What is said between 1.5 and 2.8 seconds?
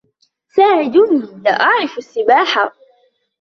أعرف السّباحة.